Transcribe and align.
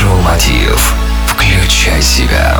Майншоу 0.00 0.22
Мотив. 0.22 0.94
Включай 1.26 2.00
себя. 2.00 2.58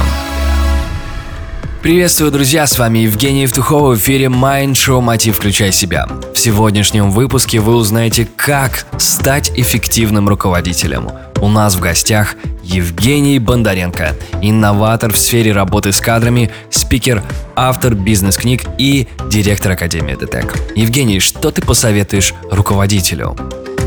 Приветствую, 1.80 2.30
друзья, 2.30 2.66
с 2.66 2.78
вами 2.78 3.00
Евгений 3.00 3.42
Евтухов 3.42 3.96
в 3.96 3.98
эфире 3.98 4.26
Mind 4.26 4.72
Show 4.72 5.00
Мотив 5.00 5.36
Включай 5.36 5.72
Себя. 5.72 6.06
В 6.34 6.38
сегодняшнем 6.38 7.10
выпуске 7.10 7.60
вы 7.60 7.76
узнаете, 7.76 8.28
как 8.36 8.84
стать 8.98 9.52
эффективным 9.56 10.28
руководителем. 10.28 11.10
У 11.40 11.48
нас 11.48 11.76
в 11.76 11.80
гостях 11.80 12.34
Евгений 12.62 13.38
Бондаренко, 13.38 14.16
инноватор 14.42 15.12
в 15.12 15.18
сфере 15.18 15.52
работы 15.52 15.92
с 15.92 16.00
кадрами, 16.00 16.50
спикер, 16.68 17.22
автор 17.56 17.94
бизнес-книг 17.94 18.64
и 18.76 19.08
директор 19.30 19.72
Академии 19.72 20.14
ДТЭК. 20.14 20.56
Евгений, 20.76 21.20
что 21.20 21.50
ты 21.50 21.62
посоветуешь 21.62 22.34
руководителю? 22.50 23.34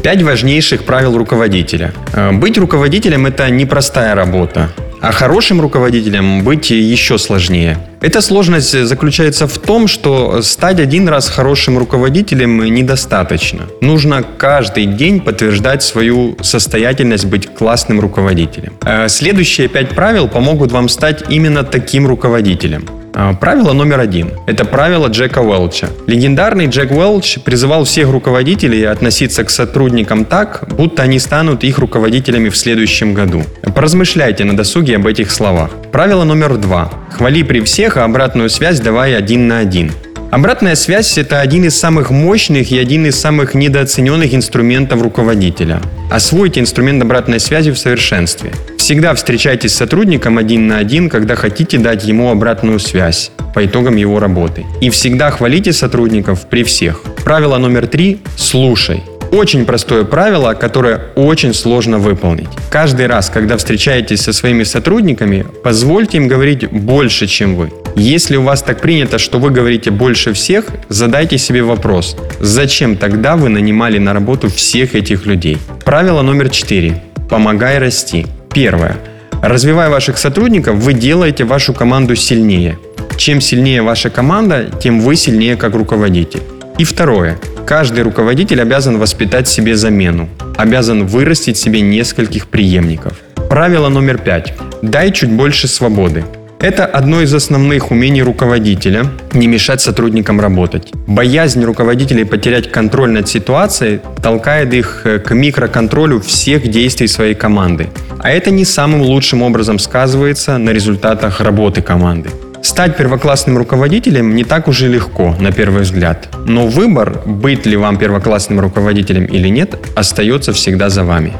Пять 0.04 0.22
важнейших 0.22 0.84
правил 0.84 1.18
руководителя. 1.18 1.94
Э, 2.14 2.34
быть 2.34 2.58
руководителем– 2.58 3.26
это 3.28 3.50
непростая 3.50 4.16
работа. 4.16 4.70
А 5.00 5.14
хорошим 5.14 5.62
руководителем 5.62 6.44
быть 6.44 6.72
еще 6.72 7.18
сложнее. 7.18 7.77
Эта 8.02 8.20
сложность 8.20 8.86
заключается 8.86 9.48
в 9.48 9.58
том, 9.58 9.88
что 9.88 10.41
стать 10.41 10.82
один 10.82 11.08
раз 11.08 11.30
хорошим 11.30 11.77
руководителем 11.77 12.63
недостаточно. 12.66 13.63
Нужно 13.80 14.24
каждый 14.38 14.88
день 14.88 15.22
подтверждать 15.22 15.84
свою 15.84 16.38
состоятельность 16.41 17.26
быть 17.26 17.48
классным 17.48 18.02
руководителем. 18.02 18.74
Э, 18.85 19.08
следующие 19.08 19.70
пять 19.70 19.90
правил 19.90 20.27
помогут 20.27 20.74
вам 20.74 20.90
стать 20.90 21.24
именно 21.30 21.63
таким 21.63 22.08
руководителем. 22.08 22.84
А, 23.16 23.34
правило 23.34 23.73
номер 23.73 23.99
один. 23.99 24.31
Это 24.48 24.66
правило 24.66 25.08
Джека 25.08 25.40
Уэлча. 25.40 25.90
Легендарный 26.08 26.67
Джек 26.67 26.91
Уэлч 26.91 27.40
призывал 27.40 27.84
всех 27.84 28.09
руководителей 28.09 28.84
относиться 28.84 29.44
к 29.44 29.49
сотрудникам 29.49 30.26
так, 30.26 30.63
будто 30.76 31.04
они 31.04 31.20
станут 31.20 31.63
их 31.63 31.77
руководителями 31.77 32.49
в 32.49 32.57
следующем 32.57 33.13
году. 33.13 33.44
Поразмышляйте 33.76 34.44
на 34.45 34.57
досуге 34.57 34.95
об 34.95 35.05
этих 35.05 35.31
словах. 35.31 35.71
Правило 35.91 36.23
номер 36.23 36.57
два. 36.57 36.91
Хвали 37.12 37.43
при 37.43 37.62
всех, 37.62 37.98
а 37.98 38.04
обратную 38.04 38.49
связь 38.49 38.79
давай 38.79 39.16
один 39.16 39.48
на 39.48 39.60
один. 39.60 39.91
Обратная 40.32 40.73
связь– 40.73 41.16
это 41.20 41.41
один 41.41 41.66
из 41.66 41.77
самых 41.77 42.10
мощных 42.10 42.71
и 42.71 42.79
один 42.79 43.05
из 43.05 43.20
самых 43.20 43.54
недооцененных 43.54 44.34
инструментов 44.34 45.04
руководителя. 45.04 45.79
Освойте 46.10 46.60
инструмент 46.60 47.04
обратной 47.04 47.40
связи 47.40 47.70
в 47.70 47.77
совершенстве. 47.77 48.51
Всегда 48.84 49.13
встречайтесь 49.13 49.71
с 49.71 49.77
сотрудником 49.77 50.37
один 50.37 50.67
на 50.67 50.77
один, 50.77 51.07
когда 51.07 51.35
хотите 51.35 51.77
дать 51.77 52.03
ему 52.03 52.29
обратную 52.29 52.79
связь 52.79 53.31
по 53.55 53.65
итогам 53.65 53.95
его 53.95 54.20
работы. 54.20 54.65
И 54.81 54.89
всегда 54.89 55.31
хвалите 55.31 55.71
сотрудников 55.71 56.49
при 56.49 56.65
всех. 56.65 57.01
Правило 57.23 57.57
номер 57.57 57.87
три– 57.87 58.20
слушай. 58.35 59.01
Очень 59.31 59.63
простое 59.63 60.04
правило, 60.04 60.54
которое 60.54 60.99
очень 61.15 61.54
сложно 61.54 61.98
выполнить. 61.98 62.49
Каждый 62.70 63.07
раз, 63.07 63.29
когда 63.29 63.55
встречаетесь 63.55 64.19
со 64.19 64.34
своими 64.34 64.63
сотрудниками, 64.66 65.45
позвольте 65.63 66.17
им 66.17 66.28
говорить 66.28 66.69
больше, 66.69 67.25
чем 67.25 67.56
вы. 67.56 67.72
Если 67.95 68.35
у 68.35 68.44
вас 68.44 68.61
так 68.63 68.81
принято, 68.81 69.17
что 69.17 69.39
вы 69.39 69.51
говорите 69.51 69.91
больше 69.91 70.34
всех, 70.34 70.66
задайте 70.89 71.38
себе 71.38 71.63
вопрос, 71.63 72.17
зачем 72.41 72.97
тогда 72.97 73.38
вы 73.38 73.47
нанимали 73.47 73.97
на 73.97 74.11
работу 74.11 74.50
всех 74.50 74.94
этих 74.94 75.25
людей? 75.25 75.57
Правило 75.85 76.22
номер 76.22 76.50
четыре. 76.50 77.01
Помогай 77.29 77.79
расти. 77.79 78.25
Первое. 78.53 78.97
Развивая 79.41 79.90
ваших 79.90 80.18
сотрудников, 80.18 80.75
вы 80.75 80.94
делаете 80.94 81.44
вашу 81.44 81.73
команду 81.73 82.16
сильнее. 82.16 82.78
Чем 83.18 83.41
сильнее 83.41 83.81
ваша 83.81 84.09
команда, 84.09 84.69
тем 84.81 85.01
вы 85.01 85.16
сильнее 85.16 85.56
как 85.56 85.73
руководитель. 85.73 86.41
И 86.78 86.84
второе. 86.84 87.38
Каждый 87.66 88.03
руководитель 88.03 88.62
обязан 88.62 89.00
воспитать 89.00 89.47
себе 89.47 89.75
замену, 89.75 90.29
обязан 90.56 91.07
вырастить 91.07 91.57
себе 91.57 91.81
нескольких 91.81 92.47
преемников. 92.47 93.13
Правило 93.50 93.90
номер 93.90 94.18
пять. 94.19 94.53
Дай 94.81 95.12
чуть 95.12 95.31
больше 95.31 95.67
свободы. 95.67 96.23
Это 96.64 96.86
одно 96.86 97.22
из 97.22 97.34
основных 97.34 97.92
умений 97.92 98.24
руководителя– 98.24 99.08
не 99.34 99.47
мешать 99.47 99.81
сотрудникам 99.81 100.40
работать. 100.40 100.94
Боязнь 101.07 101.62
руководителей 101.62 102.24
потерять 102.24 102.72
контроль 102.72 103.12
над 103.12 103.28
ситуацией 103.28 104.00
толкает 104.22 104.73
их 104.73 105.02
э, 105.03 105.19
к 105.19 105.35
микроконтролю 105.35 106.22
всех 106.22 106.72
действий 106.72 107.07
своей 107.07 107.34
команды. 107.35 107.90
А 108.19 108.29
это 108.29 108.50
не 108.50 108.63
самым 108.63 109.02
лучшим 109.02 109.41
образом 109.41 109.78
сказывается 109.78 110.57
на 110.57 110.69
результатах 110.69 111.41
работы 111.41 111.81
команды. 111.81 112.29
Стать 112.62 112.96
первоклассным 112.96 113.57
руководителем 113.57 114.34
не 114.34 114.46
так 114.46 114.69
уж 114.69 114.84
и 114.84 114.88
легко, 114.88 115.35
на 115.41 115.52
первый 115.52 115.81
взгляд. 115.81 116.29
Но 116.46 116.68
выбор, 116.68 117.23
быть 117.25 117.66
ли 117.66 117.75
вам 117.75 117.97
первоклассным 117.97 118.62
руководителем 118.62 119.25
или 119.25 119.50
нет, 119.50 119.75
остается 119.97 120.53
всегда 120.53 120.88
за 120.88 121.03
вами. 121.03 121.34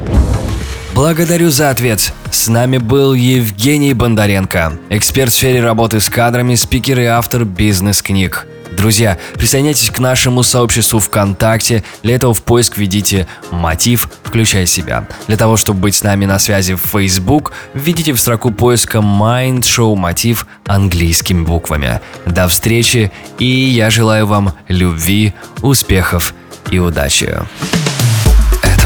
Благодарю 0.94 1.50
за 1.50 1.70
ответ. 1.70 2.12
С 2.30 2.46
нами 2.46 2.78
был 2.78 3.14
Евгений 3.14 3.92
Бондаренко, 3.94 4.78
эксперт 4.90 5.32
в 5.32 5.34
сфере 5.34 5.60
работы 5.60 5.98
с 5.98 6.08
кадрами, 6.08 6.54
спикер 6.54 7.00
и 7.00 7.04
автор 7.04 7.44
бизнес-книг. 7.44 8.46
Друзья, 8.76 9.18
присоединяйтесь 9.34 9.90
к 9.90 9.98
нашему 9.98 10.44
сообществу 10.44 11.00
ВКонтакте. 11.00 11.82
Для 12.04 12.14
этого 12.14 12.32
в 12.32 12.44
поиск 12.44 12.76
введите 12.76 13.26
«Мотив. 13.50 14.08
Включай 14.22 14.66
себя». 14.66 15.08
Для 15.26 15.36
того, 15.36 15.56
чтобы 15.56 15.80
быть 15.80 15.96
с 15.96 16.04
нами 16.04 16.26
на 16.26 16.38
связи 16.38 16.74
в 16.74 16.82
Facebook, 16.82 17.50
введите 17.74 18.12
в 18.12 18.20
строку 18.20 18.52
поиска 18.52 18.98
Mind 18.98 19.62
Show 19.62 19.96
Мотив 19.96 20.46
английскими 20.64 21.44
буквами. 21.44 22.00
До 22.24 22.46
встречи, 22.46 23.10
и 23.40 23.46
я 23.46 23.90
желаю 23.90 24.28
вам 24.28 24.54
любви, 24.68 25.34
успехов 25.60 26.34
и 26.70 26.78
удачи 26.78 27.36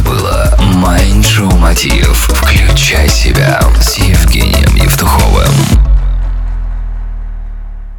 было 0.08 0.54
Mind 0.58 1.54
Мотив. 1.58 2.30
Включай 2.32 3.08
себя 3.08 3.60
с 3.78 3.98
Евгением 3.98 4.74
Евтуховым. 4.76 5.97